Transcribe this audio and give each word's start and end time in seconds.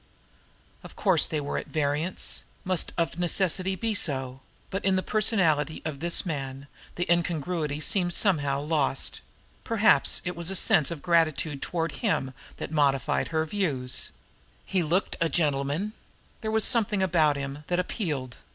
Of 0.83 0.95
course 0.95 1.27
they 1.27 1.39
were 1.39 1.59
at 1.59 1.67
variance, 1.67 2.41
must 2.63 2.91
of 2.97 3.19
necessity 3.19 3.75
be 3.75 3.93
so; 3.93 4.39
but 4.71 4.83
in 4.83 4.95
the 4.95 5.03
personality 5.03 5.83
of 5.85 5.99
this 5.99 6.25
man 6.25 6.65
the 6.95 7.05
incongruity 7.07 7.79
seemed 7.81 8.11
somehow 8.11 8.61
lost. 8.61 9.21
Perhaps 9.63 10.23
it 10.25 10.35
was 10.35 10.49
a 10.49 10.55
sense 10.55 10.89
of 10.89 11.03
gratitude 11.03 11.61
toward 11.61 11.91
him 11.91 12.33
that 12.57 12.71
modified 12.71 13.27
her 13.27 13.45
views. 13.45 14.09
He 14.65 14.81
looked 14.81 15.17
a 15.21 15.29
gentleman. 15.29 15.93
There 16.41 16.49
was 16.49 16.63
something 16.65 17.03
about 17.03 17.37
him 17.37 17.63
that 17.67 17.77
appealed. 17.77 18.37